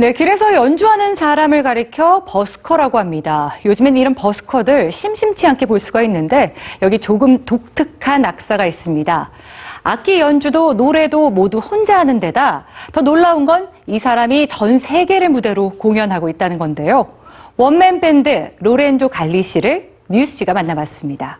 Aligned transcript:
네, 0.00 0.12
길에서 0.12 0.54
연주하는 0.54 1.16
사람을 1.16 1.64
가리켜 1.64 2.24
버스커라고 2.24 2.98
합니다. 2.98 3.56
요즘엔 3.64 3.96
이런 3.96 4.14
버스커들 4.14 4.92
심심치 4.92 5.44
않게 5.48 5.66
볼 5.66 5.80
수가 5.80 6.02
있는데 6.02 6.54
여기 6.82 7.00
조금 7.00 7.44
독특한 7.44 8.24
악사가 8.24 8.64
있습니다. 8.66 9.30
악기 9.82 10.20
연주도 10.20 10.74
노래도 10.74 11.30
모두 11.30 11.58
혼자 11.58 11.98
하는 11.98 12.20
데다 12.20 12.66
더 12.92 13.00
놀라운 13.00 13.44
건 13.44 13.68
이 13.88 13.98
사람이 13.98 14.48
전 14.48 14.78
세계를 14.78 15.30
무대로 15.30 15.70
공연하고 15.70 16.28
있다는 16.28 16.58
건데요. 16.58 17.06
원맨 17.56 18.00
밴드 18.00 18.50
로렌조 18.58 19.08
갈리시를 19.08 19.90
뉴스지가 20.10 20.52
만나봤습니다. 20.52 21.38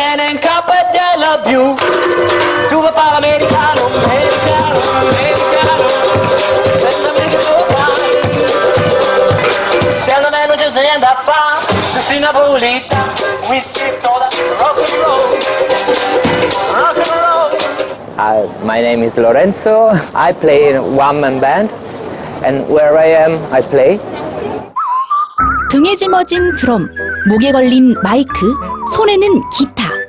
Capo 0.00 0.72
e 0.72 0.86
te 0.90 1.18
love 1.18 1.50
you 1.50 1.76
Tu 2.68 2.74
vuoi 2.74 2.90
fare 2.94 3.16
americano, 3.16 3.86
americano 3.86 4.80
Se 6.76 6.90
non 7.02 7.12
me 7.14 7.24
lo 7.30 7.64
fai 7.68 8.12
Se 9.98 10.14
non 10.20 10.32
è 10.32 10.46
non 10.46 10.58
ci 10.58 10.70
sei 10.72 10.98
da 10.98 11.16
fare 11.22 11.58
Cucina 11.92 12.30
pulita, 12.32 13.04
whisky, 13.48 13.92
soda, 14.00 14.28
rock 14.56 14.78
and 14.78 14.94
roll 15.04 15.20
Rock 16.74 16.96
and 16.96 17.10
roll 17.10 17.50
Uh, 18.16 18.46
my 18.64 18.80
name 18.82 19.02
is 19.02 19.16
Lorenzo. 19.16 19.92
I 20.14 20.34
play 20.34 20.68
in 20.68 20.76
a 20.76 20.82
one-man 20.82 21.40
band, 21.40 21.70
and 22.44 22.68
where 22.68 22.98
I 22.98 23.06
am, 23.06 23.38
I 23.50 23.62
play. 23.62 23.98
등에 25.70 25.96
짊어진 25.96 26.54
드럼, 26.56 26.90
목에 27.28 27.50
걸린 27.52 27.94
마이크, 28.02 28.52
손에는 28.94 29.48
기타. 29.56 29.99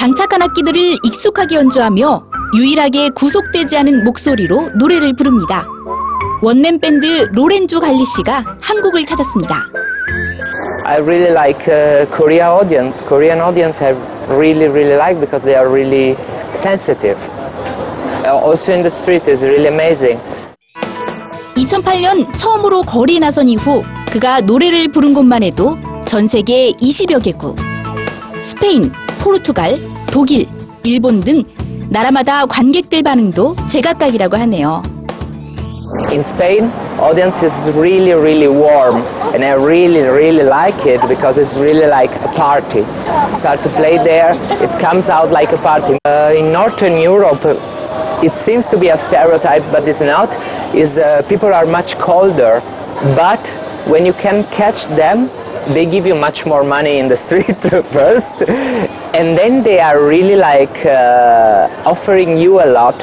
장착한 0.00 0.40
악기들을 0.40 0.96
익숙하게 1.02 1.56
연주하며 1.56 2.24
유일하게 2.56 3.10
구속되지 3.10 3.76
않은 3.76 4.02
목소리로 4.02 4.70
노래를 4.78 5.12
부릅니다. 5.14 5.62
원맨 6.40 6.80
밴드 6.80 7.28
로렌조 7.32 7.80
갈리 7.80 8.02
씨가 8.06 8.42
한국을 8.62 9.04
찾았습니다. 9.04 9.56
I 10.86 11.00
really 11.02 11.32
like 11.32 11.68
uh, 11.68 12.10
Korea 12.16 12.48
audience. 12.48 13.04
Korean 13.06 13.42
audience 13.42 13.84
I 13.84 13.94
really, 14.30 14.68
really 14.68 14.96
like 14.96 15.20
because 15.20 15.44
they 15.44 15.54
are 15.54 15.68
really 15.68 16.16
sensitive. 16.54 17.18
Uh, 18.24 18.40
also 18.40 18.72
in 18.72 18.80
the 18.80 18.88
street 18.88 19.30
is 19.30 19.44
really 19.44 19.68
amazing. 19.68 20.18
2008년 21.56 22.38
처음으로 22.38 22.84
거리에 22.84 23.18
나선 23.18 23.50
이후 23.50 23.82
그가 24.10 24.40
노래를 24.40 24.88
부른 24.88 25.12
곳만 25.12 25.42
해도 25.42 25.76
전 26.06 26.26
세계 26.26 26.72
20여 26.72 27.22
개국. 27.22 27.56
스페인, 28.42 28.90
포르투갈, 29.19 29.77
독일, 30.11 30.47
일본 30.83 31.21
등 31.21 31.43
나라마다 31.89 32.45
관객들 32.45 33.03
반응도 33.03 33.55
제각각이라고 33.69 34.37
하네요. 34.37 34.83
In 36.11 36.19
Spain, 36.19 36.71
audience 36.99 37.41
is 37.43 37.69
really, 37.71 38.13
really 38.13 38.47
warm, 38.47 39.01
and 39.33 39.43
I 39.43 39.53
really, 39.53 40.01
really 40.01 40.43
like 40.43 40.85
it 40.85 40.99
because 41.07 41.37
it's 41.37 41.55
really 41.55 41.87
like 41.87 42.11
a 42.23 42.27
party. 42.35 42.83
Start 43.33 43.63
to 43.63 43.69
play 43.69 43.97
there, 43.97 44.33
it 44.61 44.69
comes 44.79 45.09
out 45.09 45.31
like 45.31 45.53
a 45.53 45.57
party. 45.57 45.97
Uh, 46.05 46.33
in 46.35 46.51
Northern 46.51 46.97
Europe, 46.97 47.45
uh, 47.45 47.55
it 48.23 48.33
seems 48.33 48.65
to 48.67 48.77
be 48.77 48.89
a 48.89 48.97
stereotype, 48.97 49.63
but 49.71 49.87
it's 49.87 50.01
not. 50.01 50.35
Is 50.75 50.97
uh, 50.99 51.21
people 51.29 51.53
are 51.53 51.65
much 51.65 51.97
colder, 51.97 52.61
but 53.15 53.39
when 53.87 54.05
you 54.05 54.13
can 54.13 54.43
catch 54.51 54.87
them, 54.87 55.29
they 55.69 55.85
give 55.85 56.05
you 56.05 56.15
much 56.15 56.45
more 56.45 56.63
money 56.63 56.97
in 56.97 57.07
the 57.07 57.15
street 57.15 57.61
first, 57.91 58.43
and 59.14 59.36
then 59.36 59.62
they 59.62 59.80
are 59.80 59.98
really 60.00 60.36
like 60.36 60.84
uh, 60.86 61.68
offering 61.84 62.38
you 62.38 62.60
a 62.60 62.68
lot. 62.70 62.94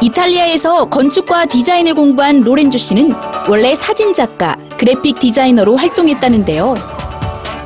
이탈리아에서 0.00 0.86
건축과 0.86 1.46
디자인을 1.46 1.94
공부한 1.94 2.42
로렌조 2.42 2.76
씨는 2.78 3.14
원래 3.48 3.74
사진작가, 3.74 4.56
그래픽 4.76 5.18
디자이너로 5.18 5.76
활동했다는데요. 5.76 6.74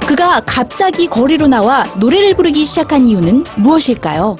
그가 0.07 0.41
갑자기 0.47 1.07
거리로 1.07 1.47
나와 1.47 1.85
노래를 1.97 2.35
부르기 2.35 2.65
시작한 2.65 3.03
이유는 3.03 3.45
무엇일까요? 3.57 4.37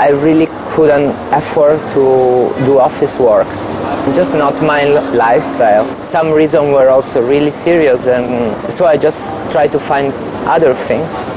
I 0.00 0.10
really 0.10 0.48
couldn't 0.74 1.14
afford 1.32 1.80
to 1.94 2.52
do 2.64 2.78
office 2.80 3.18
works. 3.18 3.72
Just 4.14 4.36
not 4.36 4.54
my 4.62 4.84
li- 4.84 5.16
lifestyle. 5.16 5.86
Some 5.96 6.32
reason 6.32 6.72
were 6.72 6.88
also 6.90 7.20
really 7.20 7.50
serious, 7.50 8.06
and 8.06 8.54
so 8.70 8.86
I 8.86 8.96
just 8.96 9.26
tried 9.50 9.72
to 9.72 9.78
find 9.78 10.12
other 10.48 10.74
things. 10.74 11.30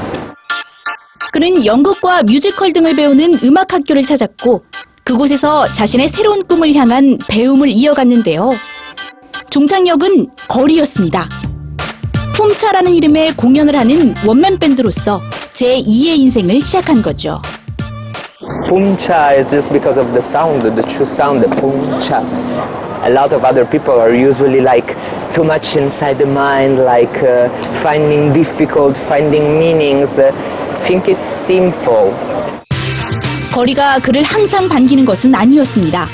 그는 1.32 1.64
연극과 1.64 2.22
뮤지컬 2.22 2.72
등을 2.72 2.96
배우는 2.96 3.38
음악 3.44 3.72
학교를 3.72 4.04
찾았고 4.04 4.62
그곳에서 5.04 5.70
자신의 5.72 6.08
새로운 6.08 6.46
꿈을 6.46 6.74
향한 6.74 7.18
배움을 7.28 7.68
이어갔는데요. 7.68 8.52
종착역은 9.50 10.28
거리였습니다. 10.48 11.28
품차라는 12.34 12.92
이름의 12.94 13.36
공연을 13.36 13.76
하는 13.76 14.14
원맨 14.26 14.58
밴드로서 14.58 15.20
제2의 15.52 16.18
인생을 16.18 16.60
시작한 16.60 17.02
거죠. 17.02 17.40
Pumcha 18.68 19.36
is 19.36 19.50
just 19.50 19.72
because 19.72 20.00
of 20.00 20.10
the 20.12 20.20
sound, 20.20 20.62
the 20.62 20.82
true 20.82 21.06
sound, 21.06 21.44
the 21.44 21.54
pumcha. 21.60 22.24
A 23.04 23.10
lot 23.10 23.34
of 23.34 23.44
other 23.44 23.64
people 23.68 23.94
are 24.00 24.14
usually 24.14 24.60
like 24.60 24.94
too 25.32 25.44
much 25.44 25.76
inside 25.76 26.18
the 26.18 26.26
mind, 26.26 26.78
like 26.78 27.22
uh, 27.22 27.48
finding 27.82 28.32
difficult, 28.32 28.96
finding 28.96 29.58
meanings. 29.58 30.18
Uh, 30.18 30.30
think 30.84 31.08
it's 31.08 31.22
simple. 31.22 32.14
거리가 33.52 33.98
그를 34.00 34.22
항상 34.22 34.68
반기는 34.68 35.04
것은 35.04 35.34
아니었습니다. 35.34 36.08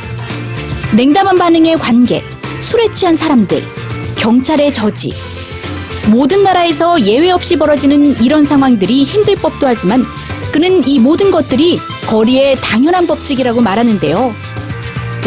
냉담한 0.96 1.38
반응의 1.38 1.76
관객, 1.76 2.22
술에 2.60 2.92
취한 2.92 3.16
사람들, 3.16 3.62
경찰의 4.16 4.72
저지. 4.72 5.12
모든 6.10 6.42
나라에서 6.42 7.00
예외 7.02 7.30
없이 7.30 7.56
벌어지는 7.56 8.20
이런 8.22 8.44
상황들이 8.44 9.04
힘들 9.04 9.36
법도 9.36 9.66
하지만 9.66 10.04
그는 10.52 10.86
이 10.88 10.98
모든 10.98 11.30
것들이 11.30 11.78
거리의 12.08 12.56
당연한 12.56 13.06
법칙이라고 13.06 13.60
말하는데요. 13.60 14.34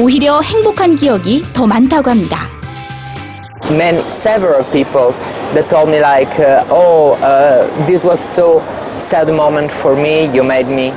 오히려 0.01 0.41
행복한 0.41 0.95
기억이 0.95 1.45
더 1.53 1.67
많다고 1.67 2.09
합니다. 2.09 2.50
Many 3.71 4.01
several 4.01 4.63
people 4.71 5.11
that 5.53 5.69
told 5.69 5.89
me 5.89 5.99
like 5.99 6.39
uh, 6.39 6.65
oh 6.69 7.13
uh, 7.13 7.87
this 7.87 8.03
was 8.03 8.19
so 8.19 8.59
sad 8.97 9.27
moment 9.27 9.71
for 9.71 9.95
me. 9.95 10.33
You 10.33 10.43
made 10.43 10.67
me 10.67 10.91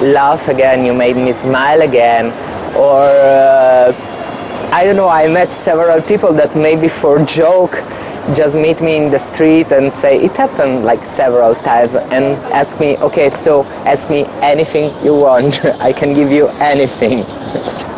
laugh 0.00 0.48
again. 0.48 0.84
You 0.84 0.94
made 0.94 1.16
me 1.16 1.32
smile 1.32 1.82
again. 1.82 2.32
Or 2.76 3.02
uh, 3.02 3.92
i 4.70 4.84
don't 4.84 4.96
know 4.96 5.08
i 5.08 5.26
met 5.26 5.50
several 5.50 6.02
people 6.02 6.30
that 6.34 6.54
maybe 6.54 6.88
for 6.88 7.24
joke 7.24 7.82
just 8.36 8.54
meet 8.54 8.82
me 8.82 8.96
in 8.98 9.10
the 9.10 9.18
street 9.18 9.72
and 9.72 9.90
say 9.90 10.22
it 10.22 10.32
happened 10.32 10.84
like 10.84 11.02
several 11.06 11.54
times 11.54 11.94
and 11.94 12.36
ask 12.52 12.78
me 12.78 12.98
okay 12.98 13.30
so 13.30 13.64
ask 13.86 14.10
me 14.10 14.26
anything 14.42 14.92
you 15.02 15.14
want. 15.14 15.64
I 15.80 15.92
can 15.94 16.12
give 16.12 16.30
you 16.30 16.48
anything. 16.60 17.24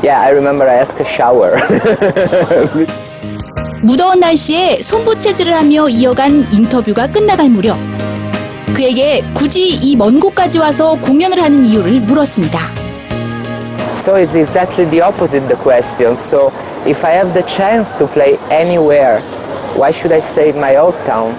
Yeah 0.02 0.18
i 0.22 0.30
remember 0.30 0.64
i 0.64 0.74
asked 0.74 0.98
a 1.00 1.04
shower 1.04 1.56
무더운 3.82 4.20
날씨에 4.20 4.80
손부채질을 4.82 5.54
하며 5.54 5.88
이어간 5.88 6.46
인터뷰가 6.52 7.06
끝나갈 7.10 7.48
무렵 7.48 7.78
그에게 8.74 9.22
굳이 9.34 9.68
이 9.74 9.96
먼 9.96 10.20
곳까지 10.20 10.58
와서 10.58 10.94
공연을 11.00 11.42
하는 11.42 11.64
이유를 11.66 12.00
물었습니다. 12.02 12.58
So 13.96 14.14
it's 14.14 14.34
exactly 14.36 14.88
the 14.88 15.02
opposite 15.02 15.46
the 15.48 15.56
question. 15.60 16.12
So 16.14 16.50
if 16.86 17.04
I 17.04 17.12
have 17.16 17.32
the 17.34 17.44
chance 17.46 17.98
to 17.98 18.06
play 18.06 18.38
anywhere, 18.50 19.20
why 19.76 19.90
should 19.90 20.12
I 20.14 20.20
stay 20.20 20.50
in 20.50 20.56
my 20.56 20.76
old 20.76 20.96
town? 21.04 21.34